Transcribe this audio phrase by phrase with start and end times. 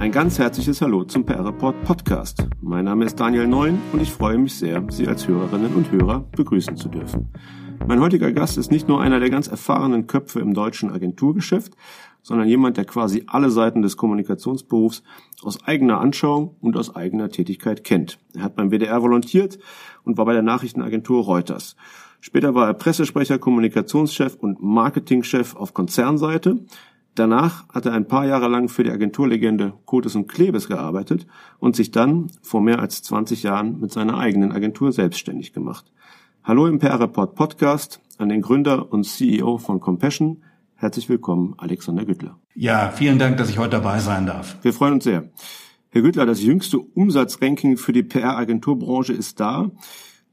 [0.00, 2.48] Ein ganz herzliches Hallo zum PR Report Podcast.
[2.62, 6.24] Mein Name ist Daniel Neun und ich freue mich sehr, Sie als Hörerinnen und Hörer
[6.34, 7.28] begrüßen zu dürfen.
[7.86, 11.74] Mein heutiger Gast ist nicht nur einer der ganz erfahrenen Köpfe im deutschen Agenturgeschäft,
[12.22, 15.02] sondern jemand, der quasi alle Seiten des Kommunikationsberufs
[15.42, 18.18] aus eigener Anschauung und aus eigener Tätigkeit kennt.
[18.34, 19.58] Er hat beim WDR volontiert
[20.04, 21.76] und war bei der Nachrichtenagentur Reuters.
[22.22, 26.64] Später war er Pressesprecher, Kommunikationschef und Marketingchef auf Konzernseite.
[27.14, 31.26] Danach hat er ein paar Jahre lang für die Agenturlegende Kotes und Klebes gearbeitet
[31.58, 35.90] und sich dann vor mehr als 20 Jahren mit seiner eigenen Agentur selbstständig gemacht.
[36.44, 40.42] Hallo im PR Report Podcast an den Gründer und CEO von Compassion.
[40.76, 42.38] Herzlich willkommen, Alexander Güttler.
[42.54, 44.56] Ja, vielen Dank, dass ich heute dabei sein darf.
[44.62, 45.30] Wir freuen uns sehr.
[45.90, 49.72] Herr Güttler, das jüngste Umsatzranking für die PR-Agenturbranche ist da.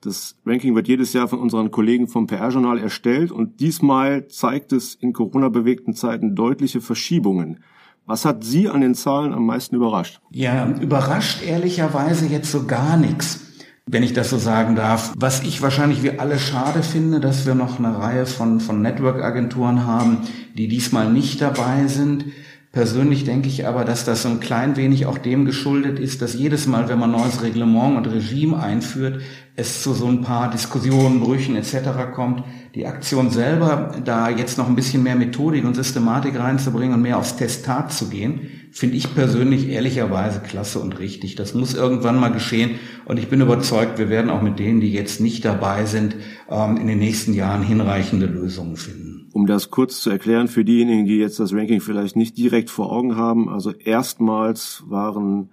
[0.01, 4.93] Das Ranking wird jedes Jahr von unseren Kollegen vom PR-Journal erstellt und diesmal zeigt es
[4.93, 7.63] in Corona-bewegten Zeiten deutliche Verschiebungen.
[8.05, 10.21] Was hat Sie an den Zahlen am meisten überrascht?
[10.31, 13.41] Ja, überrascht ehrlicherweise jetzt so gar nichts,
[13.85, 15.13] wenn ich das so sagen darf.
[15.17, 19.85] Was ich wahrscheinlich wie alle schade finde, dass wir noch eine Reihe von, von Network-Agenturen
[19.85, 20.19] haben,
[20.53, 22.25] die diesmal nicht dabei sind.
[22.73, 26.33] Persönlich denke ich aber, dass das so ein klein wenig auch dem geschuldet ist, dass
[26.33, 29.21] jedes Mal, wenn man neues Reglement und Regime einführt,
[29.55, 32.13] es zu so ein paar Diskussionen, Brüchen etc.
[32.13, 32.43] kommt.
[32.75, 37.17] Die Aktion selber, da jetzt noch ein bisschen mehr Methodik und Systematik reinzubringen und mehr
[37.17, 41.35] aufs Testat zu gehen, finde ich persönlich ehrlicherweise klasse und richtig.
[41.35, 42.71] Das muss irgendwann mal geschehen
[43.05, 46.15] und ich bin überzeugt, wir werden auch mit denen, die jetzt nicht dabei sind,
[46.51, 49.06] ähm, in den nächsten Jahren hinreichende Lösungen finden.
[49.37, 52.91] Um das kurz zu erklären für diejenigen, die jetzt das Ranking vielleicht nicht direkt vor
[52.91, 55.51] Augen haben, also erstmals waren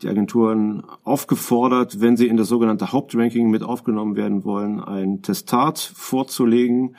[0.00, 5.78] die Agenturen aufgefordert, wenn sie in das sogenannte Hauptranking mit aufgenommen werden wollen, ein Testat
[5.78, 6.96] vorzulegen.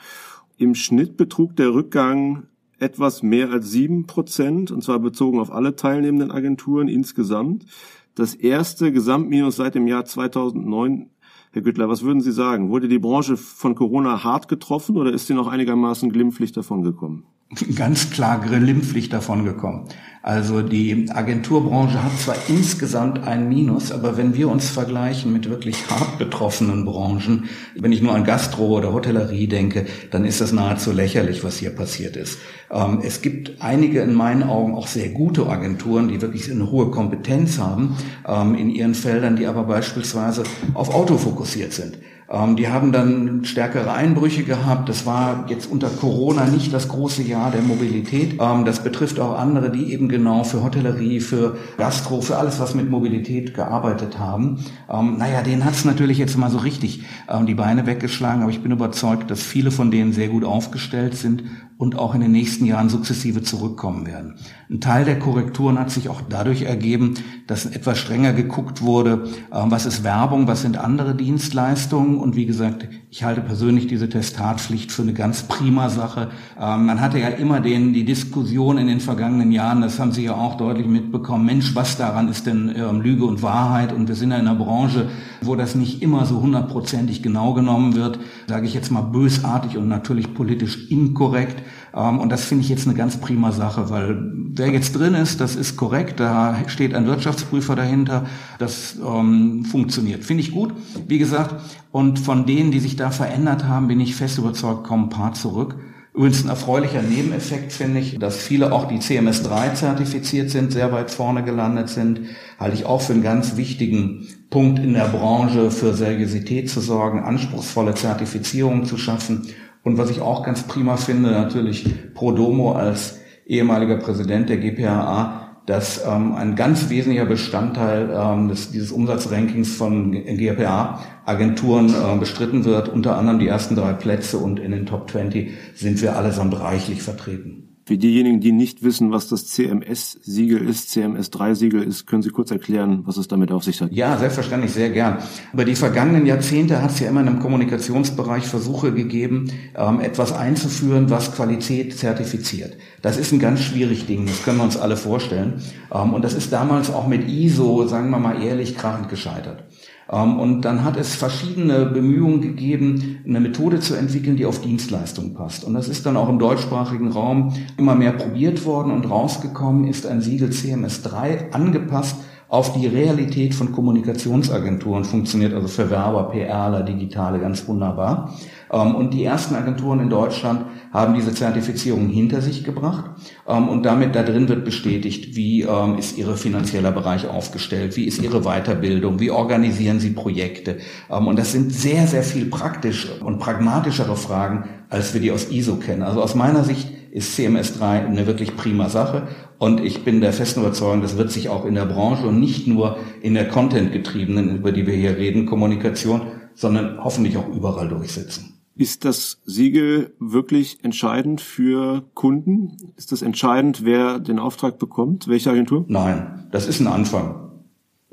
[0.56, 2.44] Im Schnitt betrug der Rückgang
[2.78, 7.66] etwas mehr als sieben Prozent, und zwar bezogen auf alle teilnehmenden Agenturen insgesamt.
[8.14, 11.10] Das erste Gesamtminus seit dem Jahr 2009
[11.54, 12.70] Herr Güttler, was würden Sie sagen?
[12.70, 17.24] Wurde die Branche von Corona hart getroffen oder ist sie noch einigermaßen glimpflich davongekommen?
[17.74, 19.88] Ganz klar glimpflich davongekommen.
[20.24, 25.90] Also die Agenturbranche hat zwar insgesamt ein Minus, aber wenn wir uns vergleichen mit wirklich
[25.90, 30.92] hart betroffenen Branchen, wenn ich nur an Gastro oder Hotellerie denke, dann ist das nahezu
[30.92, 32.38] lächerlich, was hier passiert ist.
[32.70, 36.92] Ähm, es gibt einige in meinen Augen auch sehr gute Agenturen, die wirklich eine hohe
[36.92, 41.98] Kompetenz haben ähm, in ihren Feldern, die aber beispielsweise auf Auto fokussiert sind.
[42.32, 44.88] Ähm, die haben dann stärkere Einbrüche gehabt.
[44.88, 48.38] Das war jetzt unter Corona nicht das große Jahr der Mobilität.
[48.40, 52.74] Ähm, das betrifft auch andere, die eben genau für Hotellerie, für Gastro, für alles, was
[52.74, 54.64] mit Mobilität gearbeitet haben.
[54.90, 57.04] Ähm, naja, denen hat es natürlich jetzt mal so richtig
[57.46, 61.44] die Beine weggeschlagen, aber ich bin überzeugt, dass viele von denen sehr gut aufgestellt sind
[61.82, 64.36] und auch in den nächsten Jahren sukzessive zurückkommen werden.
[64.70, 67.14] Ein Teil der Korrekturen hat sich auch dadurch ergeben,
[67.48, 72.46] dass etwas strenger geguckt wurde, ähm, was ist Werbung, was sind andere Dienstleistungen und wie
[72.46, 76.30] gesagt, ich halte persönlich diese Testatpflicht für eine ganz prima Sache.
[76.56, 80.22] Ähm, man hatte ja immer den, die Diskussion in den vergangenen Jahren, das haben Sie
[80.22, 84.14] ja auch deutlich mitbekommen, Mensch, was daran ist denn ähm, Lüge und Wahrheit und wir
[84.14, 85.08] sind ja in einer Branche,
[85.40, 89.88] wo das nicht immer so hundertprozentig genau genommen wird, sage ich jetzt mal bösartig und
[89.88, 91.60] natürlich politisch inkorrekt.
[91.94, 95.40] Ähm, und das finde ich jetzt eine ganz prima Sache, weil wer jetzt drin ist,
[95.40, 98.26] das ist korrekt, da steht ein Wirtschaftsprüfer dahinter,
[98.58, 100.24] das ähm, funktioniert.
[100.24, 100.72] Finde ich gut,
[101.08, 101.54] wie gesagt.
[101.90, 105.34] Und von denen, die sich da verändert haben, bin ich fest überzeugt, kommen ein paar
[105.34, 105.76] zurück.
[106.14, 111.10] Übrigens ein erfreulicher Nebeneffekt finde ich, dass viele auch die CMS3 zertifiziert sind, sehr weit
[111.10, 112.20] vorne gelandet sind,
[112.58, 117.20] halte ich auch für einen ganz wichtigen Punkt in der Branche, für Seriosität zu sorgen,
[117.20, 119.48] anspruchsvolle Zertifizierungen zu schaffen
[119.84, 126.04] und was ich auch ganz prima finde, natürlich Prodomo als ehemaliger Präsident der GPAA, dass
[126.04, 132.88] ähm, ein ganz wesentlicher Bestandteil ähm, des, dieses Umsatzrankings von GPA-Agenturen äh, bestritten wird.
[132.88, 137.02] Unter anderem die ersten drei Plätze und in den Top 20 sind wir allesamt reichlich
[137.02, 137.71] vertreten.
[137.92, 143.02] Für diejenigen, die nicht wissen, was das CMS-Siegel ist, CMS-3-Siegel ist, können Sie kurz erklären,
[143.04, 143.92] was es damit auf sich hat?
[143.92, 145.18] Ja, selbstverständlich, sehr gern.
[145.52, 150.32] Über die vergangenen Jahrzehnte hat es ja immer in einem Kommunikationsbereich Versuche gegeben, ähm, etwas
[150.32, 152.78] einzuführen, was Qualität zertifiziert.
[153.02, 155.60] Das ist ein ganz schwieriges Ding, das können wir uns alle vorstellen.
[155.94, 159.64] Ähm, und das ist damals auch mit ISO, sagen wir mal ehrlich, krachend gescheitert.
[160.12, 165.34] Ähm, und dann hat es verschiedene Bemühungen gegeben, eine Methode zu entwickeln, die auf Dienstleistung
[165.34, 165.64] passt.
[165.64, 170.06] Und das ist dann auch im deutschsprachigen Raum immer mehr probiert worden und rausgekommen ist
[170.06, 172.16] ein Siegel CMS3 angepasst
[172.52, 178.34] auf die Realität von Kommunikationsagenturen funktioniert, also für Werber, PRler, Digitale ganz wunderbar.
[178.70, 183.04] Ähm, und die ersten Agenturen in Deutschland haben diese Zertifizierung hinter sich gebracht
[183.48, 188.04] ähm, und damit da drin wird bestätigt, wie ähm, ist Ihre finanzieller Bereich aufgestellt, wie
[188.04, 190.76] ist Ihre Weiterbildung, wie organisieren Sie Projekte.
[191.08, 195.76] Und das sind sehr, sehr viel praktisch und pragmatischere Fragen, als wir die aus ISO
[195.76, 196.02] kennen.
[196.02, 199.28] Also aus meiner Sicht ist CMS3 eine wirklich prima Sache.
[199.58, 202.66] Und ich bin der festen Überzeugung, das wird sich auch in der Branche und nicht
[202.66, 206.22] nur in der Content-getriebenen, über die wir hier reden, Kommunikation,
[206.54, 208.54] sondern hoffentlich auch überall durchsetzen.
[208.74, 212.78] Ist das Siegel wirklich entscheidend für Kunden?
[212.96, 215.28] Ist das entscheidend, wer den Auftrag bekommt?
[215.28, 215.84] Welche Agentur?
[215.88, 217.50] Nein, das ist ein Anfang.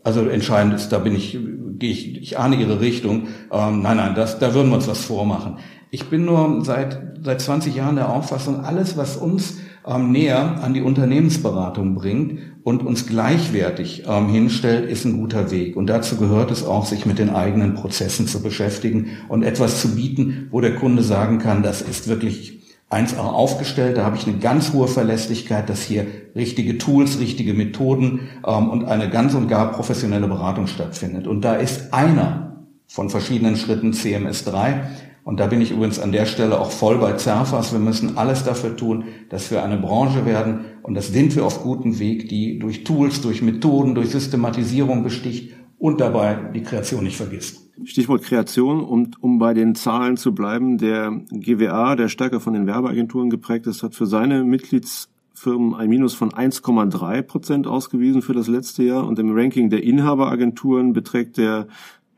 [0.04, 1.38] Also entscheidend ist, da bin ich,
[1.78, 3.28] gehe ich, ich ahne Ihre Richtung.
[3.52, 5.58] Ähm, nein, nein, das, da würden wir uns was vormachen.
[5.92, 9.58] Ich bin nur seit, seit 20 Jahren der Auffassung, alles, was uns
[9.88, 15.76] ähm, näher an die Unternehmensberatung bringt und uns gleichwertig ähm, hinstellt, ist ein guter Weg.
[15.76, 19.96] Und dazu gehört es auch, sich mit den eigenen Prozessen zu beschäftigen und etwas zu
[19.96, 22.60] bieten, wo der Kunde sagen kann, das ist wirklich
[22.92, 28.30] 1A aufgestellt, da habe ich eine ganz hohe Verlässlichkeit, dass hier richtige Tools, richtige Methoden
[28.46, 31.26] ähm, und eine ganz und gar professionelle Beratung stattfindet.
[31.26, 34.84] Und da ist einer von verschiedenen Schritten CMS 3,
[35.24, 37.72] und da bin ich übrigens an der Stelle auch voll bei Zerfas.
[37.72, 40.62] Wir müssen alles dafür tun, dass wir eine Branche werden.
[40.82, 45.54] Und das sind wir auf gutem Weg, die durch Tools, durch Methoden, durch Systematisierung besticht
[45.78, 47.70] und dabei die Kreation nicht vergisst.
[47.86, 50.78] Stichwort Kreation, um, um bei den Zahlen zu bleiben.
[50.78, 56.14] Der GWA, der stärker von den Werbeagenturen geprägt ist, hat für seine Mitgliedsfirmen ein Minus
[56.14, 61.68] von 1,3 Prozent ausgewiesen für das letzte Jahr und im Ranking der Inhaberagenturen beträgt der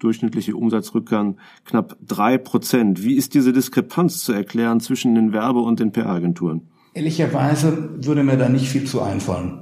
[0.03, 3.03] durchschnittliche Umsatzrückgang knapp drei Prozent.
[3.03, 6.69] Wie ist diese Diskrepanz zu erklären zwischen den Werbe- und den PR-Agenturen?
[6.93, 9.61] Ehrlicherweise würde mir da nicht viel zu einfallen.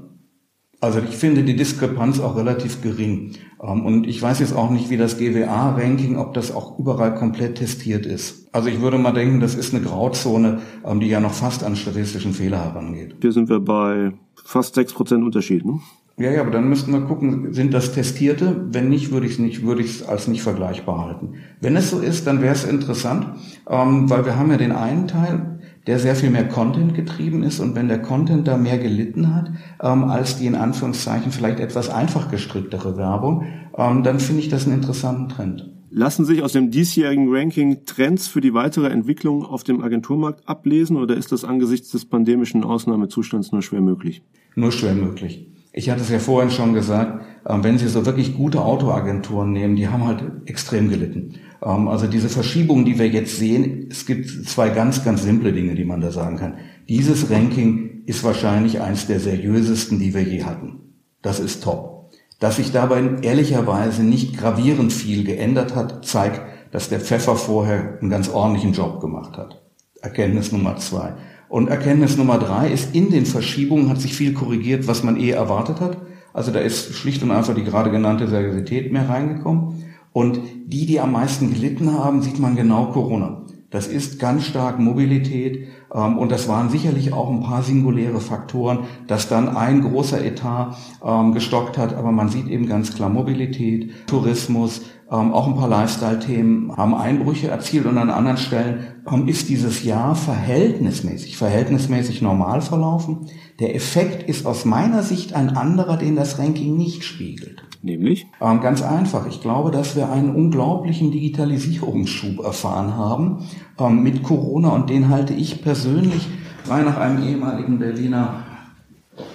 [0.82, 3.34] Also ich finde die Diskrepanz auch relativ gering.
[3.62, 7.56] Ähm, und ich weiß jetzt auch nicht, wie das GWA-Ranking, ob das auch überall komplett
[7.56, 8.48] testiert ist.
[8.54, 11.76] Also ich würde mal denken, das ist eine Grauzone, ähm, die ja noch fast an
[11.76, 13.16] statistischen Fehler herangeht.
[13.22, 15.66] Hier sind wir bei fast sechs Prozent Unterschied.
[15.66, 15.80] Ne?
[16.19, 18.68] Ja, ja, aber dann müssten wir gucken, sind das Testierte?
[18.71, 21.36] Wenn nicht, würde ich es nicht, würde ich es als nicht vergleichbar halten.
[21.62, 23.25] Wenn es so ist, dann wäre es interessant,
[23.69, 27.62] ähm, weil wir haben ja den einen Teil, der sehr viel mehr Content getrieben ist
[27.62, 29.50] und wenn der Content da mehr gelitten hat
[29.81, 33.45] ähm, als die in Anführungszeichen vielleicht etwas einfach gestricktere Werbung,
[33.77, 35.69] ähm, dann finde ich das einen interessanten Trend.
[35.89, 40.98] Lassen sich aus dem diesjährigen Ranking Trends für die weitere Entwicklung auf dem Agenturmarkt ablesen
[40.98, 44.21] oder ist das angesichts des pandemischen Ausnahmezustands nur schwer möglich?
[44.56, 45.48] Nur schwer möglich.
[45.71, 49.75] Ich hatte es ja vorhin schon gesagt, ähm, wenn Sie so wirklich gute Autoagenturen nehmen,
[49.75, 51.36] die haben halt extrem gelitten.
[51.63, 55.75] Ähm, also diese Verschiebung, die wir jetzt sehen, es gibt zwei ganz, ganz simple Dinge,
[55.75, 56.56] die man da sagen kann.
[56.88, 60.80] Dieses Ranking ist wahrscheinlich eins der seriösesten, die wir je hatten.
[61.21, 62.10] Das ist top.
[62.39, 68.10] Dass sich dabei ehrlicherweise nicht gravierend viel geändert hat, zeigt, dass der Pfeffer vorher einen
[68.10, 69.62] ganz ordentlichen Job gemacht hat.
[70.01, 71.13] Erkenntnis Nummer zwei.
[71.50, 75.31] Und Erkenntnis Nummer drei ist, in den Verschiebungen hat sich viel korrigiert, was man eh
[75.31, 75.98] erwartet hat.
[76.31, 79.83] Also da ist schlicht und einfach die gerade genannte Seriosität mehr reingekommen.
[80.14, 83.45] Und die, die am meisten gelitten haben, sieht man genau Corona.
[83.71, 89.28] Das ist ganz stark Mobilität und das waren sicherlich auch ein paar singuläre Faktoren, dass
[89.28, 94.81] dann ein großer Etat ähm, gestockt hat, aber man sieht eben ganz klar Mobilität, Tourismus,
[95.12, 99.84] ähm, auch ein paar Lifestyle-Themen haben Einbrüche erzielt und an anderen Stellen ähm, ist dieses
[99.84, 103.28] Jahr verhältnismäßig, verhältnismäßig normal verlaufen.
[103.60, 107.64] Der Effekt ist aus meiner Sicht ein anderer, den das Ranking nicht spiegelt.
[107.81, 108.28] Nämlich?
[108.42, 109.26] Ähm, ganz einfach.
[109.28, 113.45] Ich glaube, dass wir einen unglaublichen Digitalisierungsschub erfahren haben
[113.78, 116.28] ähm, mit Corona und den halte ich persönlich,
[116.66, 118.44] frei nach einem ehemaligen Berliner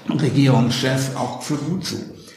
[0.09, 1.97] Regierungschef, auch für gut zu.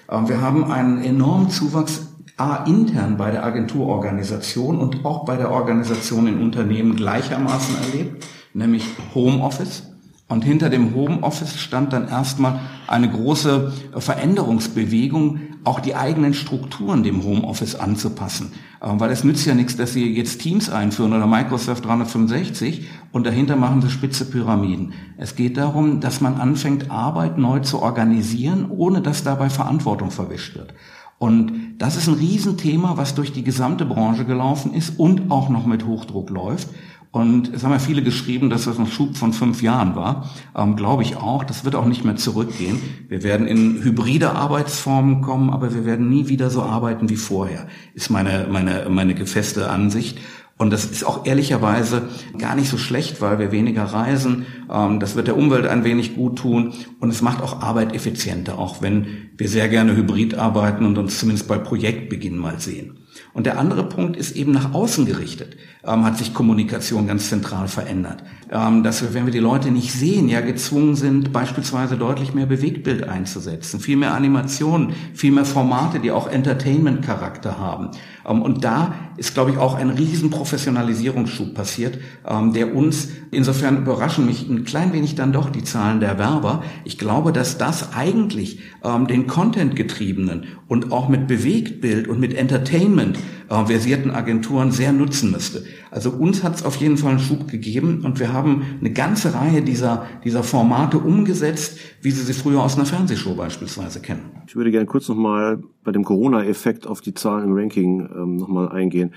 [0.09, 5.51] Ähm, wir haben einen enormen Zuwachs A, intern bei der Agenturorganisation und auch bei der
[5.51, 8.85] Organisation in Unternehmen gleichermaßen erlebt, nämlich
[9.15, 9.91] Homeoffice.
[10.29, 17.23] Und hinter dem Homeoffice stand dann erstmal eine große Veränderungsbewegung, auch die eigenen Strukturen dem
[17.23, 18.53] Homeoffice anzupassen.
[18.81, 23.27] Ähm, weil es nützt ja nichts, dass Sie jetzt Teams einführen oder Microsoft 365 und
[23.27, 24.93] dahinter machen Sie spitze Pyramiden.
[25.17, 30.55] Es geht darum, dass man anfängt, Arbeit neu zu organisieren, ohne dass dabei Verantwortung verwischt
[30.55, 30.73] wird.
[31.19, 35.65] Und das ist ein Riesenthema, was durch die gesamte Branche gelaufen ist und auch noch
[35.65, 36.69] mit Hochdruck läuft.
[37.11, 40.29] Und es haben ja viele geschrieben, dass das ein Schub von fünf Jahren war.
[40.55, 41.43] Ähm, Glaube ich auch.
[41.43, 42.79] Das wird auch nicht mehr zurückgehen.
[43.07, 47.67] Wir werden in hybride Arbeitsformen kommen, aber wir werden nie wieder so arbeiten wie vorher,
[47.93, 50.19] ist meine, meine, meine gefeste Ansicht.
[50.57, 52.09] Und das ist auch ehrlicherweise
[52.39, 54.47] gar nicht so schlecht, weil wir weniger reisen.
[54.71, 58.57] Ähm, das wird der Umwelt ein wenig gut tun und es macht auch Arbeit effizienter,
[58.57, 62.97] auch wenn wir sehr gerne hybrid arbeiten und uns zumindest bei Projektbeginn mal sehen.
[63.37, 67.67] Und der andere Punkt ist eben nach außen gerichtet, ähm, hat sich Kommunikation ganz zentral
[67.67, 68.23] verändert.
[68.51, 72.47] Ähm, dass wir, wenn wir die Leute nicht sehen, ja gezwungen sind, beispielsweise deutlich mehr
[72.47, 77.91] Bewegtbild einzusetzen, viel mehr Animationen, viel mehr Formate, die auch Entertainment-Charakter haben.
[78.27, 83.77] Ähm, und da ist, glaube ich, auch ein riesen Professionalisierungsschub passiert, ähm, der uns, insofern
[83.77, 86.63] überraschen mich ein klein wenig dann doch die Zahlen der Werber.
[86.85, 93.19] Ich glaube, dass das eigentlich ähm, den Content-getriebenen und auch mit Bewegtbild und mit Entertainment
[93.49, 95.63] äh, versierten Agenturen sehr nutzen müsste.
[95.91, 99.33] Also uns hat es auf jeden Fall einen Schub gegeben und wir haben eine ganze
[99.33, 104.31] Reihe dieser, dieser Formate umgesetzt, wie Sie sie früher aus einer Fernsehshow beispielsweise kennen.
[104.47, 108.69] Ich würde gerne kurz nochmal bei dem Corona-Effekt auf die Zahlen im Ranking ähm, nochmal
[108.69, 109.13] eingehen.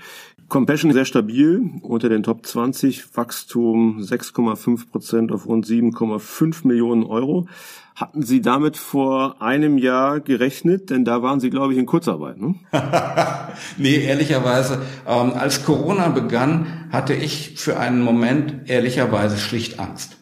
[0.51, 7.47] Compassion sehr stabil unter den Top 20, Wachstum 6,5 Prozent auf rund 7,5 Millionen Euro.
[8.01, 10.89] Hatten Sie damit vor einem Jahr gerechnet?
[10.89, 12.35] Denn da waren Sie, glaube ich, in Kurzarbeit.
[12.39, 12.55] Ne?
[13.77, 20.17] nee, ehrlicherweise, ähm, als Corona begann, hatte ich für einen Moment ehrlicherweise schlicht Angst.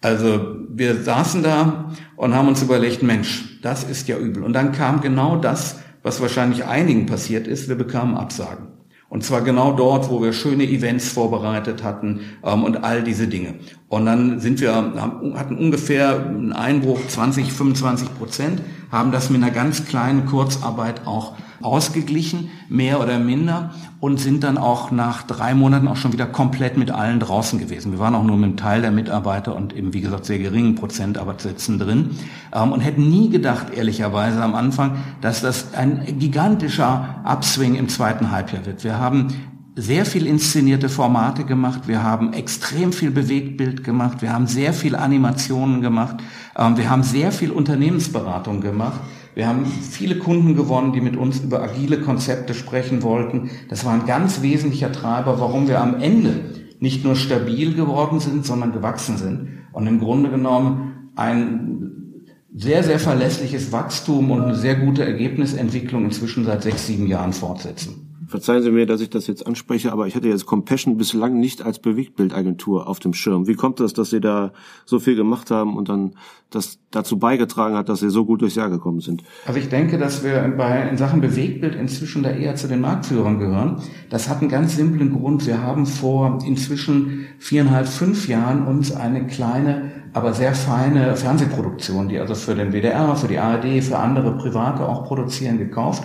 [0.00, 4.42] Also wir saßen da und haben uns überlegt, Mensch, das ist ja übel.
[4.42, 8.68] Und dann kam genau das, was wahrscheinlich einigen passiert ist, wir bekamen Absagen.
[9.08, 13.54] Und zwar genau dort, wo wir schöne Events vorbereitet hatten ähm, und all diese Dinge.
[13.88, 19.52] Und dann sind wir, hatten ungefähr einen Einbruch 20, 25 Prozent, haben das mit einer
[19.52, 23.70] ganz kleinen Kurzarbeit auch ausgeglichen, mehr oder minder,
[24.00, 27.92] und sind dann auch nach drei Monaten auch schon wieder komplett mit allen draußen gewesen.
[27.92, 30.74] Wir waren auch nur mit einem Teil der Mitarbeiter und eben, wie gesagt, sehr geringen
[30.74, 32.10] Prozentarbeitssätzen drin
[32.52, 38.30] ähm, und hätten nie gedacht, ehrlicherweise am Anfang, dass das ein gigantischer Upswing im zweiten
[38.30, 38.84] Halbjahr wird.
[38.84, 39.28] Wir haben
[39.76, 44.96] sehr viel inszenierte Formate gemacht, wir haben extrem viel Bewegtbild gemacht, wir haben sehr viel
[44.96, 46.16] Animationen gemacht,
[46.56, 49.00] ähm, wir haben sehr viel Unternehmensberatung gemacht.
[49.36, 53.50] Wir haben viele Kunden gewonnen, die mit uns über agile Konzepte sprechen wollten.
[53.68, 58.46] Das war ein ganz wesentlicher Treiber, warum wir am Ende nicht nur stabil geworden sind,
[58.46, 59.48] sondern gewachsen sind.
[59.72, 62.24] Und im Grunde genommen ein
[62.54, 68.05] sehr, sehr verlässliches Wachstum und eine sehr gute Ergebnisentwicklung inzwischen seit sechs, sieben Jahren fortsetzen.
[68.26, 71.62] Verzeihen Sie mir, dass ich das jetzt anspreche, aber ich hatte jetzt Compassion bislang nicht
[71.62, 73.46] als Bewegtbildagentur auf dem Schirm.
[73.46, 74.52] Wie kommt das, dass Sie da
[74.84, 76.14] so viel gemacht haben und dann
[76.50, 79.22] das dazu beigetragen hat, dass Sie so gut durchs Jahr gekommen sind?
[79.46, 83.38] Also ich denke, dass wir bei, in Sachen Bewegtbild inzwischen da eher zu den Marktführern
[83.38, 83.80] gehören.
[84.10, 85.46] Das hat einen ganz simplen Grund.
[85.46, 92.18] Wir haben vor inzwischen viereinhalb, fünf Jahren uns eine kleine, aber sehr feine Fernsehproduktion, die
[92.18, 96.02] also für den WDR, für die ARD, für andere Private auch produzieren, gekauft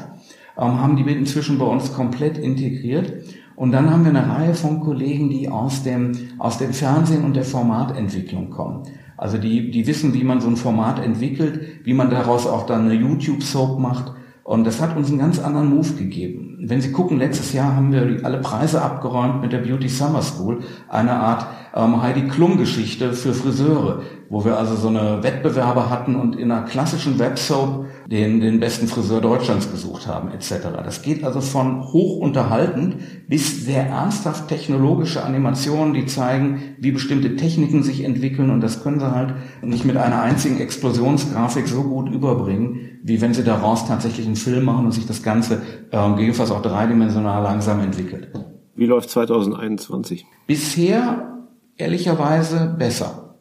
[0.56, 3.12] haben die inzwischen bei uns komplett integriert.
[3.56, 7.36] Und dann haben wir eine Reihe von Kollegen, die aus dem, aus dem Fernsehen und
[7.36, 8.84] der Formatentwicklung kommen.
[9.18, 12.86] Also die, die wissen, wie man so ein Format entwickelt, wie man daraus auch dann
[12.86, 14.14] eine YouTube-Soap macht.
[14.44, 16.58] Und das hat uns einen ganz anderen Move gegeben.
[16.64, 20.60] Wenn Sie gucken, letztes Jahr haben wir alle Preise abgeräumt mit der Beauty Summer School,
[20.90, 21.46] eine Art
[21.76, 26.66] ähm, Heidi Klum-Geschichte für Friseure, wo wir also so eine Wettbewerbe hatten und in einer
[26.66, 30.68] klassischen Websoap den, den besten Friseur Deutschlands gesucht haben, etc.
[30.84, 37.36] Das geht also von hoch unterhaltend bis sehr ernsthaft technologische Animationen, die zeigen, wie bestimmte
[37.36, 42.12] Techniken sich entwickeln und das können sie halt nicht mit einer einzigen Explosionsgrafik so gut
[42.12, 46.52] überbringen, wie wenn sie daraus tatsächlich einen Film machen und sich das Ganze äh, gegebenenfalls
[46.52, 48.30] auch dreidimensional langsam entwickelt.
[48.76, 50.26] Wie läuft 2021?
[50.48, 51.40] Bisher
[51.78, 53.36] ehrlicherweise besser.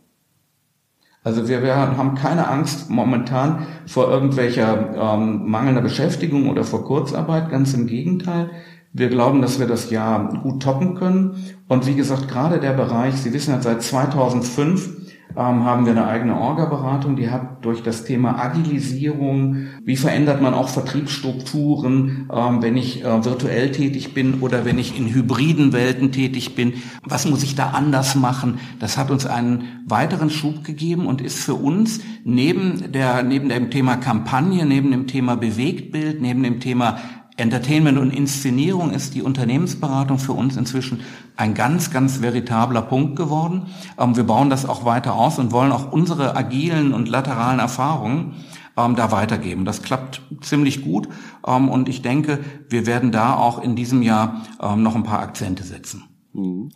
[1.22, 7.50] Also wir, wir haben keine Angst momentan vor irgendwelcher ähm, mangelnder Beschäftigung oder vor Kurzarbeit,
[7.50, 8.50] ganz im Gegenteil.
[8.92, 11.36] Wir glauben, dass wir das Jahr gut toppen können.
[11.68, 16.06] Und wie gesagt, gerade der Bereich, Sie wissen ja, seit 2005 ähm, haben wir eine
[16.06, 22.76] eigene Orga-Beratung, die hat durch das Thema Agilisierung, wie verändert man auch Vertriebsstrukturen, ähm, wenn
[22.76, 27.42] ich äh, virtuell tätig bin oder wenn ich in hybriden Welten tätig bin, was muss
[27.42, 28.58] ich da anders machen?
[28.78, 33.70] Das hat uns einen weiteren Schub gegeben und ist für uns neben der, neben dem
[33.70, 36.98] Thema Kampagne, neben dem Thema Bewegtbild, neben dem Thema
[37.40, 41.00] Entertainment und Inszenierung ist die Unternehmensberatung für uns inzwischen
[41.36, 43.66] ein ganz, ganz veritabler Punkt geworden.
[43.98, 48.34] Ähm, wir bauen das auch weiter aus und wollen auch unsere agilen und lateralen Erfahrungen
[48.76, 49.64] ähm, da weitergeben.
[49.64, 51.08] Das klappt ziemlich gut
[51.46, 54.42] ähm, und ich denke, wir werden da auch in diesem Jahr
[54.76, 56.04] noch ein paar Akzente setzen.
[56.32, 56.70] Mhm.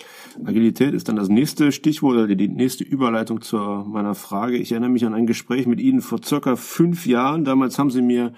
[0.45, 4.57] Agilität ist dann das nächste Stichwort oder die nächste Überleitung zu meiner Frage.
[4.57, 7.45] Ich erinnere mich an ein Gespräch mit Ihnen vor circa fünf Jahren.
[7.45, 8.33] Damals haben Sie mir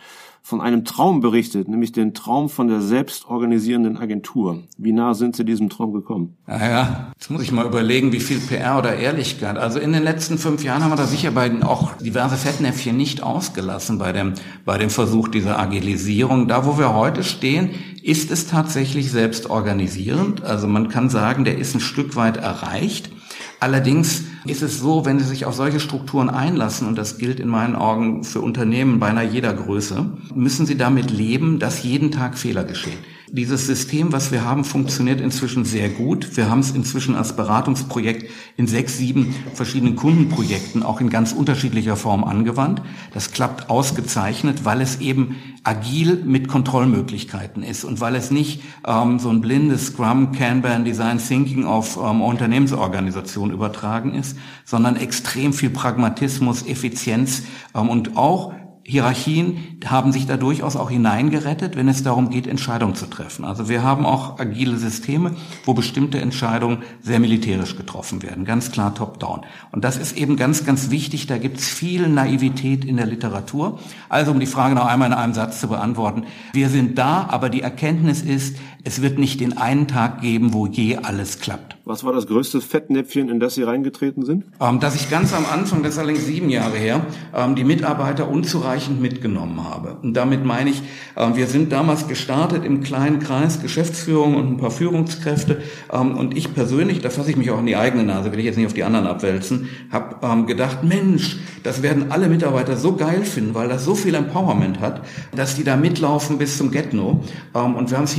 [0.46, 4.62] von einem Traum berichtet, nämlich den Traum von der selbstorganisierenden Agentur.
[4.78, 6.36] Wie nah sind Sie diesem Traum gekommen?
[6.46, 9.58] Naja, jetzt muss ich mal überlegen, wie viel PR oder Ehrlichkeit.
[9.58, 13.24] Also in den letzten fünf Jahren haben wir da sicher bei auch diverse Fettnäpfchen nicht
[13.24, 14.34] ausgelassen bei dem,
[14.64, 16.46] bei dem Versuch dieser Agilisierung.
[16.46, 17.70] Da, wo wir heute stehen,
[18.04, 20.44] ist es tatsächlich selbstorganisierend.
[20.44, 23.10] Also man kann sagen, der ist ein Stück weit erreicht.
[23.58, 27.48] Allerdings ist es so, wenn Sie sich auf solche Strukturen einlassen, und das gilt in
[27.48, 32.64] meinen Augen für Unternehmen beinahe jeder Größe, müssen Sie damit leben, dass jeden Tag Fehler
[32.64, 32.98] geschehen.
[33.32, 36.36] Dieses System, was wir haben, funktioniert inzwischen sehr gut.
[36.36, 41.96] Wir haben es inzwischen als Beratungsprojekt in sechs, sieben verschiedenen Kundenprojekten auch in ganz unterschiedlicher
[41.96, 42.82] Form angewandt.
[43.12, 49.18] Das klappt ausgezeichnet, weil es eben agil mit Kontrollmöglichkeiten ist und weil es nicht ähm,
[49.18, 55.70] so ein blindes Scrum, Kanban, Design Thinking auf ähm, Unternehmensorganisation übertragen ist, sondern extrem viel
[55.70, 57.42] Pragmatismus, Effizienz
[57.74, 58.54] ähm, und auch
[58.88, 63.44] Hierarchien haben sich da durchaus auch hineingerettet, wenn es darum geht, Entscheidungen zu treffen.
[63.44, 68.94] Also wir haben auch agile Systeme, wo bestimmte Entscheidungen sehr militärisch getroffen werden, ganz klar
[68.94, 69.40] top-down.
[69.72, 71.26] Und das ist eben ganz, ganz wichtig.
[71.26, 73.80] Da gibt es viel Naivität in der Literatur.
[74.08, 76.24] Also um die Frage noch einmal in einem Satz zu beantworten.
[76.52, 80.68] Wir sind da, aber die Erkenntnis ist, es wird nicht den einen Tag geben, wo
[80.68, 81.76] je alles klappt.
[81.84, 84.44] Was war das größte Fettnäpfchen, in das Sie reingetreten sind?
[84.60, 88.28] Ähm, dass ich ganz am Anfang, das ist allerdings sieben Jahre her, ähm, die Mitarbeiter
[88.28, 89.96] unzureichend mitgenommen habe.
[90.02, 90.82] Und damit meine ich,
[91.16, 95.62] äh, wir sind damals gestartet im kleinen Kreis Geschäftsführung und ein paar Führungskräfte.
[95.92, 98.44] Ähm, und ich persönlich, da fasse ich mich auch in die eigene Nase, will ich
[98.44, 102.94] jetzt nicht auf die anderen abwälzen, habe ähm, gedacht, Mensch, das werden alle Mitarbeiter so
[102.94, 105.02] geil finden, weil das so viel Empowerment hat,
[105.34, 107.24] dass die da mitlaufen bis zum Get-No.
[107.52, 108.12] Ähm, und wir haben es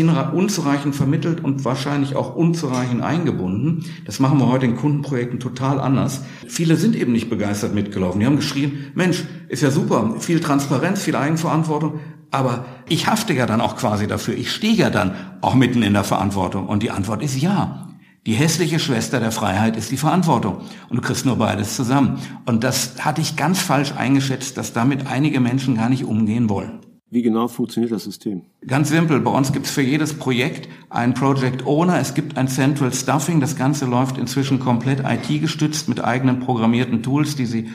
[0.58, 3.86] unzureichend vermittelt und wahrscheinlich auch unzureichend eingebunden.
[4.06, 6.24] Das machen wir heute in Kundenprojekten total anders.
[6.48, 8.20] Viele sind eben nicht begeistert mitgelaufen.
[8.20, 12.00] Die haben geschrien, Mensch, ist ja super, viel Transparenz, viel Eigenverantwortung,
[12.32, 14.36] aber ich hafte ja dann auch quasi dafür.
[14.36, 16.68] Ich stehe ja dann auch mitten in der Verantwortung.
[16.68, 17.88] Und die Antwort ist ja.
[18.26, 20.62] Die hässliche Schwester der Freiheit ist die Verantwortung.
[20.90, 22.20] Und du kriegst nur beides zusammen.
[22.46, 26.80] Und das hatte ich ganz falsch eingeschätzt, dass damit einige Menschen gar nicht umgehen wollen.
[27.10, 28.42] Wie genau funktioniert das System?
[28.66, 29.22] Ganz simpel.
[29.22, 32.00] Bei uns gibt es für jedes Projekt einen Project Owner.
[32.00, 33.40] Es gibt ein Central Stuffing.
[33.40, 37.70] Das Ganze läuft inzwischen komplett IT gestützt mit eigenen programmierten Tools, die Sie,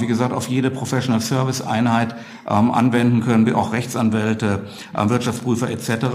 [0.00, 2.14] wie gesagt, auf jede Professional Service Einheit
[2.48, 6.06] ähm, anwenden können, wie auch Rechtsanwälte, äh, Wirtschaftsprüfer etc.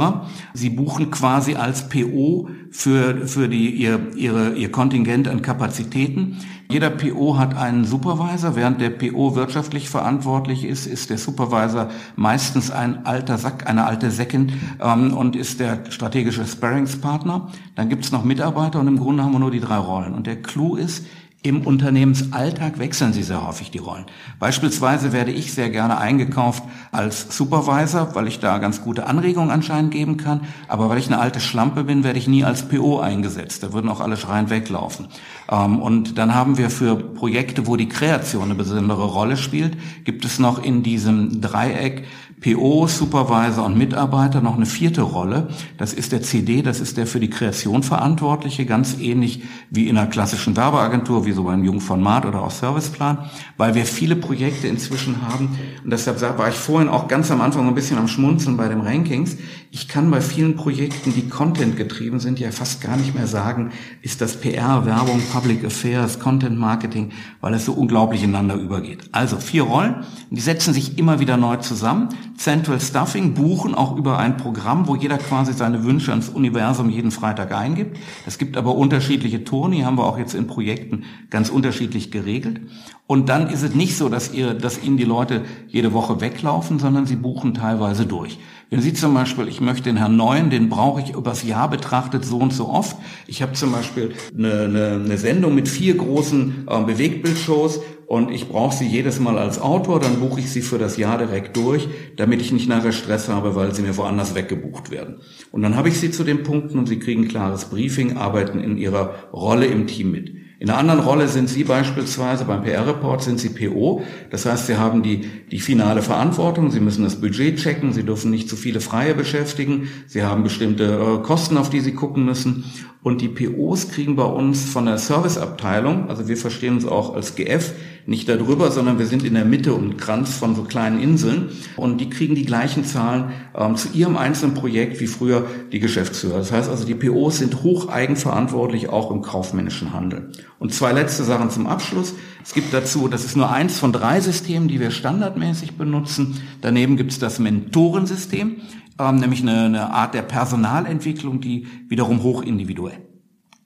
[0.53, 6.37] Sie buchen quasi als PO für, für die, ihr, ihre, ihr Kontingent an Kapazitäten.
[6.69, 8.55] Jeder PO hat einen Supervisor.
[8.55, 14.09] Während der PO wirtschaftlich verantwortlich ist, ist der Supervisor meistens ein alter Sack, eine alte
[14.09, 17.49] Säckin ähm, und ist der strategische Sparringspartner.
[17.75, 20.15] Dann gibt es noch Mitarbeiter und im Grunde haben wir nur die drei Rollen.
[20.15, 21.05] Und der Clou ist,
[21.43, 24.05] im Unternehmensalltag wechseln sie sehr häufig die Rollen.
[24.39, 29.91] Beispielsweise werde ich sehr gerne eingekauft als Supervisor, weil ich da ganz gute Anregungen anscheinend
[29.91, 30.41] geben kann.
[30.69, 33.61] Aber weil ich eine alte Schlampe bin, werde ich nie als PO eingesetzt.
[33.61, 35.07] Da würden auch alle schreien weglaufen.
[35.51, 40.23] Ähm, und dann haben wir für Projekte, wo die Kreation eine besondere Rolle spielt, gibt
[40.23, 42.05] es noch in diesem Dreieck
[42.43, 45.47] PO, Supervisor und Mitarbeiter noch eine vierte Rolle.
[45.77, 49.97] Das ist der CD, das ist der für die Kreation Verantwortliche, ganz ähnlich wie in
[49.97, 55.21] einer klassischen Werbeagentur, wie so beim Jungformat oder auch Serviceplan, weil wir viele Projekte inzwischen
[55.27, 55.57] haben.
[55.83, 58.81] Und deshalb war ich vorhin auch ganz am Anfang ein bisschen am Schmunzeln bei den
[58.81, 59.37] Rankings.
[59.71, 63.71] Ich kann bei vielen Projekten, die Content getrieben sind, ja fast gar nicht mehr sagen,
[64.01, 69.09] ist das PR, Werbung, Public Affairs, Content Marketing, weil es so unglaublich ineinander übergeht.
[69.11, 72.09] Also vier Rollen, die setzen sich immer wieder neu zusammen.
[72.37, 77.11] Central Stuffing buchen auch über ein Programm, wo jeder quasi seine Wünsche ans Universum jeden
[77.11, 77.97] Freitag eingibt.
[78.25, 82.61] Es gibt aber unterschiedliche Toni, haben wir auch jetzt in Projekten ganz unterschiedlich geregelt.
[83.05, 86.79] Und dann ist es nicht so, dass ihr, dass Ihnen die Leute jede Woche weglaufen,
[86.79, 88.39] sondern sie buchen teilweise durch.
[88.69, 92.25] Wenn Sie zum Beispiel, ich möchte den Herrn Neuen, den brauche ich übers Jahr betrachtet
[92.25, 92.95] so und so oft.
[93.27, 98.47] Ich habe zum Beispiel eine, eine, eine Sendung mit vier großen äh, Bewegtbildshows und ich
[98.47, 101.87] brauche sie jedes Mal als Autor, dann buche ich sie für das Jahr direkt durch,
[102.15, 105.15] damit ich nicht nachher Stress habe, weil sie mir woanders weggebucht werden.
[105.51, 108.77] Und dann habe ich sie zu den Punkten und sie kriegen klares Briefing, arbeiten in
[108.77, 110.42] ihrer Rolle im Team mit.
[110.63, 114.01] In einer anderen Rolle sind Sie beispielsweise beim PR-Report sind Sie PO.
[114.29, 116.71] Das heißt, Sie haben die, die finale Verantwortung.
[116.71, 117.91] Sie müssen das Budget checken.
[117.91, 119.89] Sie dürfen nicht zu viele Freie beschäftigen.
[120.07, 122.63] Sie haben bestimmte äh, Kosten, auf die Sie gucken müssen.
[123.01, 127.35] Und die POs kriegen bei uns von der Serviceabteilung, also wir verstehen uns auch als
[127.35, 127.73] GF,
[128.05, 131.49] nicht darüber, sondern wir sind in der Mitte und Kranz von so kleinen Inseln.
[131.77, 136.37] Und die kriegen die gleichen Zahlen ähm, zu ihrem einzelnen Projekt wie früher die Geschäftsführer.
[136.37, 140.31] Das heißt also, die POs sind hoch eigenverantwortlich auch im kaufmännischen Handel.
[140.59, 142.13] Und zwei letzte Sachen zum Abschluss.
[142.43, 146.41] Es gibt dazu, das ist nur eins von drei Systemen, die wir standardmäßig benutzen.
[146.61, 148.57] Daneben gibt es das Mentorensystem
[148.99, 153.12] ähm, nämlich eine, eine Art der Personalentwicklung, die wiederum hoch individuell.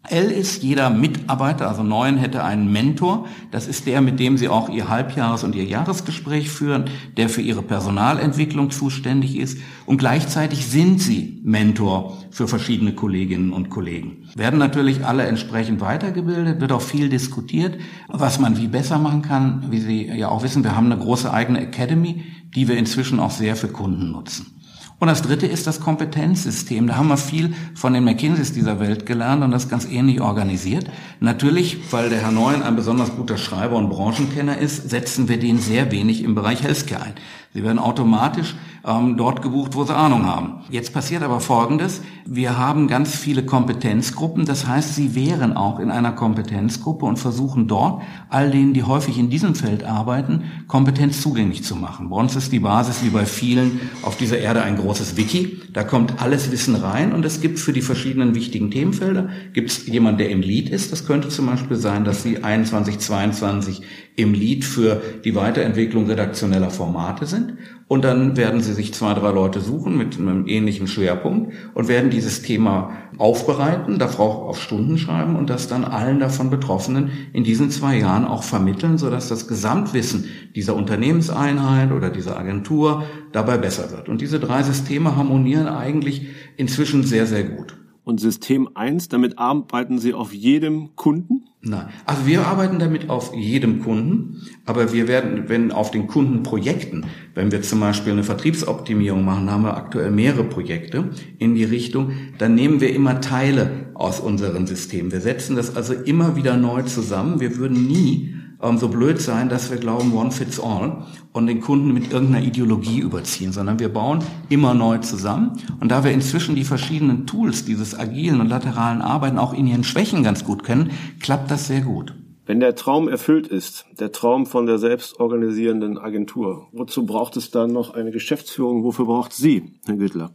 [0.09, 3.27] L ist jeder Mitarbeiter, also neun hätte einen Mentor.
[3.51, 6.85] Das ist der, mit dem Sie auch Ihr Halbjahres- und Ihr Jahresgespräch führen,
[7.17, 9.59] der für Ihre Personalentwicklung zuständig ist.
[9.85, 14.27] Und gleichzeitig sind Sie Mentor für verschiedene Kolleginnen und Kollegen.
[14.35, 19.65] Werden natürlich alle entsprechend weitergebildet, wird auch viel diskutiert, was man wie besser machen kann.
[19.71, 22.23] Wie Sie ja auch wissen, wir haben eine große eigene Academy,
[22.55, 24.57] die wir inzwischen auch sehr für Kunden nutzen.
[24.99, 26.87] Und das dritte ist das Kompetenzsystem.
[26.87, 30.89] Da haben wir viel von den McKinseys dieser Welt gelernt und das ganz ähnlich organisiert.
[31.19, 35.59] Natürlich, weil der Herr Neuen ein besonders guter Schreiber und Branchenkenner ist, setzen wir den
[35.59, 37.13] sehr wenig im Bereich Healthcare ein.
[37.57, 38.53] Sie werden automatisch
[38.85, 40.61] ähm, dort gebucht, wo sie Ahnung haben.
[40.69, 42.03] Jetzt passiert aber Folgendes.
[42.23, 44.45] Wir haben ganz viele Kompetenzgruppen.
[44.45, 49.17] Das heißt, sie wären auch in einer Kompetenzgruppe und versuchen dort, all denen, die häufig
[49.17, 52.09] in diesem Feld arbeiten, Kompetenz zugänglich zu machen.
[52.11, 55.59] Bei uns ist die Basis, wie bei vielen auf dieser Erde, ein großes Wiki.
[55.73, 59.87] Da kommt alles Wissen rein und es gibt für die verschiedenen wichtigen Themenfelder, gibt es
[59.87, 60.91] jemanden, der im Lead ist.
[60.91, 63.81] Das könnte zum Beispiel sein, dass Sie 21, 22
[64.17, 67.53] im Lead für die Weiterentwicklung redaktioneller Formate sind.
[67.87, 72.09] Und dann werden Sie sich zwei, drei Leute suchen mit einem ähnlichen Schwerpunkt und werden
[72.09, 77.69] dieses Thema aufbereiten, darauf auf Stunden schreiben und das dann allen davon Betroffenen in diesen
[77.69, 80.25] zwei Jahren auch vermitteln, sodass das Gesamtwissen
[80.55, 84.09] dieser Unternehmenseinheit oder dieser Agentur dabei besser wird.
[84.09, 86.27] Und diese drei Systeme harmonieren eigentlich
[86.57, 87.75] inzwischen sehr, sehr gut.
[88.07, 91.43] Und System 1, damit arbeiten Sie auf jedem Kunden?
[91.59, 91.89] Nein.
[92.05, 97.51] Also wir arbeiten damit auf jedem Kunden, aber wir werden, wenn auf den Kundenprojekten, wenn
[97.51, 102.55] wir zum Beispiel eine Vertriebsoptimierung machen, haben wir aktuell mehrere Projekte in die Richtung, dann
[102.55, 105.11] nehmen wir immer Teile aus unserem System.
[105.11, 107.41] Wir setzen das also immer wieder neu zusammen.
[107.41, 111.61] Wir würden nie ähm, so blöd sein, dass wir glauben, one fits all und den
[111.61, 115.59] Kunden mit irgendeiner Ideologie überziehen, sondern wir bauen immer neu zusammen.
[115.79, 119.83] Und da wir inzwischen die verschiedenen Tools dieses agilen und lateralen Arbeiten auch in ihren
[119.83, 122.13] Schwächen ganz gut kennen, klappt das sehr gut.
[122.47, 127.73] Wenn der Traum erfüllt ist, der Traum von der selbstorganisierenden Agentur, wozu braucht es dann
[127.73, 128.85] noch eine Geschäftsführung?
[128.85, 130.31] Wofür braucht sie, Herr Güttler?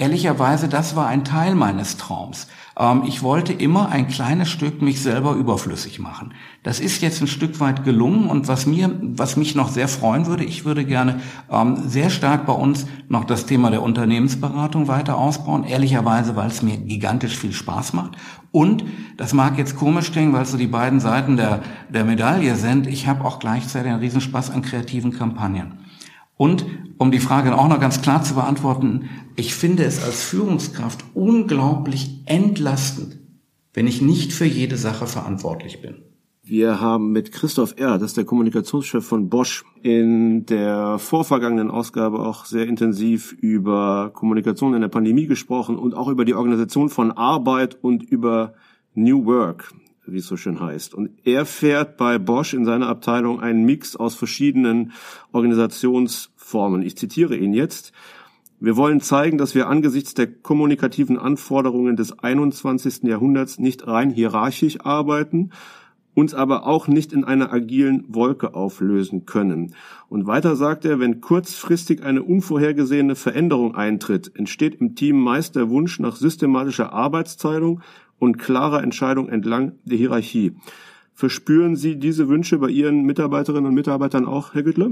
[0.00, 2.46] Ehrlicherweise, das war ein Teil meines Traums.
[2.78, 6.34] Ähm, ich wollte immer ein kleines Stück mich selber überflüssig machen.
[6.62, 10.26] Das ist jetzt ein Stück weit gelungen und was mir, was mich noch sehr freuen
[10.26, 15.18] würde, ich würde gerne ähm, sehr stark bei uns noch das Thema der Unternehmensberatung weiter
[15.18, 15.64] ausbauen.
[15.64, 18.12] Ehrlicherweise, weil es mir gigantisch viel Spaß macht.
[18.52, 18.84] Und,
[19.16, 22.86] das mag jetzt komisch klingen, weil es so die beiden Seiten der, der Medaille sind,
[22.86, 25.87] ich habe auch gleichzeitig einen Riesenspaß an kreativen Kampagnen.
[26.38, 26.64] Und
[26.98, 32.22] um die Frage auch noch ganz klar zu beantworten, ich finde es als Führungskraft unglaublich
[32.24, 33.18] entlastend,
[33.74, 35.96] wenn ich nicht für jede Sache verantwortlich bin.
[36.42, 42.20] Wir haben mit Christoph R., das ist der Kommunikationschef von Bosch, in der vorvergangenen Ausgabe
[42.20, 47.12] auch sehr intensiv über Kommunikation in der Pandemie gesprochen und auch über die Organisation von
[47.12, 48.54] Arbeit und über
[48.94, 49.74] New Work
[50.12, 50.94] wie es so schön heißt.
[50.94, 54.92] Und er fährt bei Bosch in seiner Abteilung einen Mix aus verschiedenen
[55.32, 56.82] Organisationsformen.
[56.82, 57.92] Ich zitiere ihn jetzt.
[58.60, 63.04] Wir wollen zeigen, dass wir angesichts der kommunikativen Anforderungen des 21.
[63.04, 65.50] Jahrhunderts nicht rein hierarchisch arbeiten,
[66.18, 69.76] uns aber auch nicht in einer agilen Wolke auflösen können.
[70.08, 75.70] Und weiter sagt er, wenn kurzfristig eine unvorhergesehene Veränderung eintritt, entsteht im Team meist der
[75.70, 77.82] Wunsch nach systematischer Arbeitsteilung
[78.18, 80.52] und klarer Entscheidung entlang der Hierarchie.
[81.14, 84.90] Verspüren Sie diese Wünsche bei Ihren Mitarbeiterinnen und Mitarbeitern auch, Herr Güttler?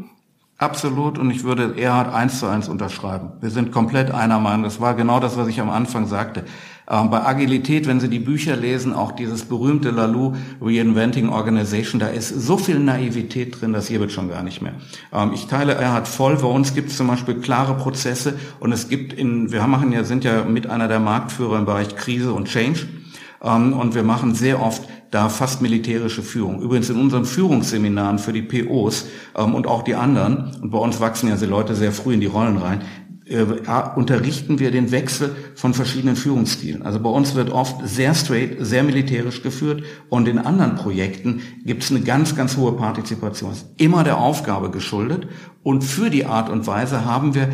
[0.58, 1.18] Absolut.
[1.18, 3.32] Und ich würde Erhard eins zu eins unterschreiben.
[3.40, 4.62] Wir sind komplett einer Meinung.
[4.64, 6.44] Das war genau das, was ich am Anfang sagte.
[6.88, 12.06] Ähm, bei Agilität, wenn Sie die Bücher lesen, auch dieses berühmte Lalou Reinventing Organization, da
[12.06, 14.74] ist so viel Naivität drin, das hier wird schon gar nicht mehr.
[15.12, 16.36] Ähm, ich teile Erhard voll.
[16.36, 20.04] Bei uns gibt es zum Beispiel klare Prozesse und es gibt in, wir machen ja,
[20.04, 22.86] sind ja mit einer der Marktführer im Bereich Krise und Change.
[23.42, 26.61] Ähm, und wir machen sehr oft da fast militärische Führung.
[26.61, 31.01] Übrigens in unseren Führungsseminaren für die POs ähm, und auch die anderen, und bei uns
[31.01, 32.83] wachsen ja die Leute sehr früh in die Rollen rein,
[33.29, 33.44] äh,
[33.96, 36.83] unterrichten wir den Wechsel von verschiedenen Führungsstilen.
[36.83, 41.83] Also bei uns wird oft sehr straight, sehr militärisch geführt und in anderen Projekten gibt
[41.83, 43.53] es eine ganz, ganz hohe Partizipation.
[43.79, 45.27] Immer der Aufgabe geschuldet
[45.64, 47.49] und für die Art und Weise haben wir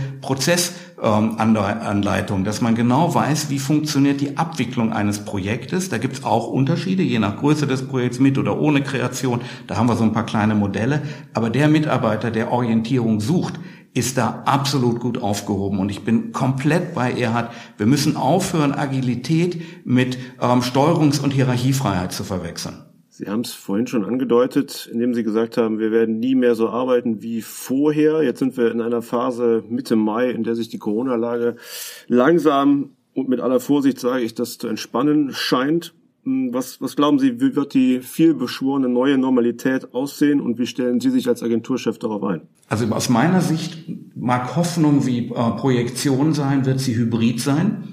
[1.03, 5.89] Prozessanleitungen, dass man genau weiß, wie funktioniert die Abwicklung eines Projektes.
[5.89, 9.41] Da gibt es auch Unterschiede, je nach Größe des Projekts mit oder ohne Kreation.
[9.67, 11.03] Da haben wir so ein paar kleine Modelle.
[11.35, 13.55] Aber der Mitarbeiter, der Orientierung sucht,
[13.95, 15.81] ist da absolut gut aufgehoben.
[15.81, 17.53] Und ich bin komplett bei Erhard.
[17.77, 22.92] Wir müssen aufhören, Agilität mit ähm, Steuerungs- und Hierarchiefreiheit zu verwechseln.
[23.15, 26.71] Sie haben es vorhin schon angedeutet, indem Sie gesagt haben, wir werden nie mehr so
[26.71, 28.23] arbeiten wie vorher.
[28.23, 31.57] Jetzt sind wir in einer Phase Mitte Mai, in der sich die Corona-Lage
[32.09, 35.93] langsam und mit aller Vorsicht sage ich, das zu entspannen scheint.
[36.25, 40.99] Hm, was, was glauben Sie, wie wird die vielbeschworene neue Normalität aussehen und wie stellen
[40.99, 42.41] Sie sich als Agenturchef darauf ein?
[42.71, 47.92] Also aus meiner Sicht mag Hoffnung wie äh, Projektion sein, wird sie hybrid sein.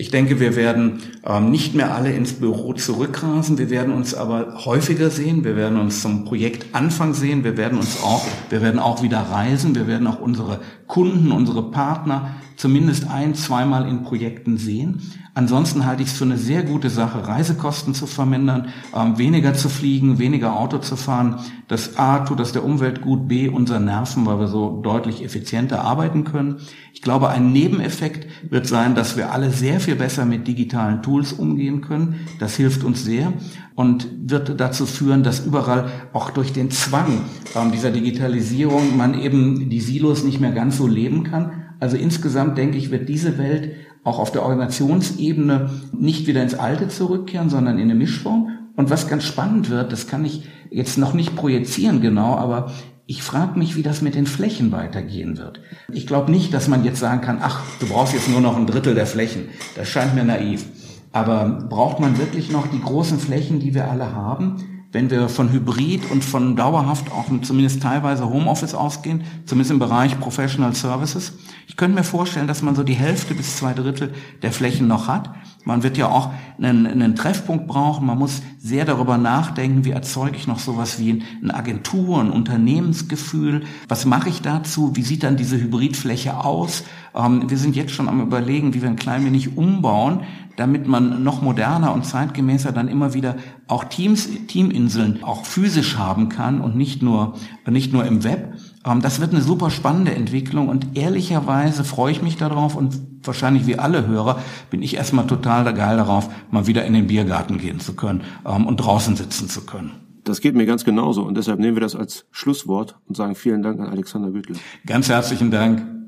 [0.00, 3.58] Ich denke, wir werden ähm, nicht mehr alle ins Büro zurückrasen.
[3.58, 5.44] Wir werden uns aber häufiger sehen.
[5.44, 7.44] Wir werden uns zum Projektanfang sehen.
[7.44, 9.74] Wir werden uns auch, wir werden auch wieder reisen.
[9.74, 15.02] Wir werden auch unsere Kunden, unsere Partner zumindest ein, zweimal in Projekten sehen.
[15.40, 19.70] Ansonsten halte ich es für eine sehr gute Sache, Reisekosten zu vermindern, ähm, weniger zu
[19.70, 21.36] fliegen, weniger Auto zu fahren.
[21.66, 25.80] Das A tut das der Umwelt gut, B unser Nerven, weil wir so deutlich effizienter
[25.80, 26.58] arbeiten können.
[26.92, 31.32] Ich glaube, ein Nebeneffekt wird sein, dass wir alle sehr viel besser mit digitalen Tools
[31.32, 32.16] umgehen können.
[32.38, 33.32] Das hilft uns sehr
[33.74, 37.22] und wird dazu führen, dass überall auch durch den Zwang
[37.54, 41.52] ähm, dieser Digitalisierung man eben die Silos nicht mehr ganz so leben kann.
[41.80, 43.70] Also insgesamt denke ich, wird diese Welt
[44.04, 48.48] auch auf der Organisationsebene nicht wieder ins Alte zurückkehren, sondern in eine Mischform.
[48.76, 52.72] Und was ganz spannend wird, das kann ich jetzt noch nicht projizieren genau, aber
[53.06, 55.60] ich frage mich, wie das mit den Flächen weitergehen wird.
[55.92, 58.66] Ich glaube nicht, dass man jetzt sagen kann, ach, du brauchst jetzt nur noch ein
[58.66, 59.48] Drittel der Flächen.
[59.74, 60.64] Das scheint mir naiv.
[61.10, 64.79] Aber braucht man wirklich noch die großen Flächen, die wir alle haben?
[64.92, 70.18] Wenn wir von Hybrid und von dauerhaft auch zumindest teilweise Homeoffice ausgehen, zumindest im Bereich
[70.18, 71.34] Professional Services.
[71.68, 75.06] Ich könnte mir vorstellen, dass man so die Hälfte bis zwei Drittel der Flächen noch
[75.06, 75.30] hat.
[75.64, 78.06] Man wird ja auch einen, einen Treffpunkt brauchen.
[78.06, 83.62] Man muss sehr darüber nachdenken, wie erzeuge ich noch sowas wie eine Agentur, ein Unternehmensgefühl.
[83.86, 84.96] Was mache ich dazu?
[84.96, 86.82] Wie sieht dann diese Hybridfläche aus?
[87.14, 90.22] Ähm, wir sind jetzt schon am überlegen, wie wir ein klein wenig umbauen,
[90.60, 96.28] damit man noch moderner und zeitgemäßer dann immer wieder auch Teams, Teaminseln auch physisch haben
[96.28, 97.34] kann und nicht nur,
[97.66, 98.52] nicht nur im Web.
[98.84, 103.66] Ähm, das wird eine super spannende Entwicklung und ehrlicherweise freue ich mich darauf und wahrscheinlich
[103.66, 107.80] wie alle Hörer bin ich erstmal total geil darauf, mal wieder in den Biergarten gehen
[107.80, 109.92] zu können ähm, und draußen sitzen zu können.
[110.24, 113.62] Das geht mir ganz genauso und deshalb nehmen wir das als Schlusswort und sagen vielen
[113.62, 114.56] Dank an Alexander Güttle.
[114.84, 115.99] Ganz herzlichen Dank.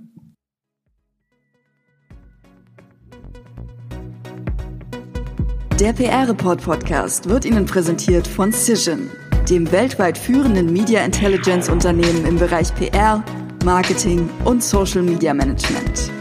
[5.83, 9.11] Der PR-Report Podcast wird Ihnen präsentiert von Cision,
[9.51, 13.25] dem weltweit führenden Media Intelligence Unternehmen im Bereich PR,
[13.65, 16.13] Marketing und Social Media Management.